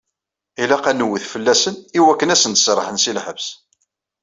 Ilaq 0.61 0.85
ad 0.85 0.95
newwet 0.97 1.29
fell-asen, 1.33 1.75
i 1.97 1.99
waken 2.05 2.33
ad 2.33 2.33
asen-d-serrḥen 2.37 2.97
seg 3.01 3.13
lḥebs. 3.17 3.47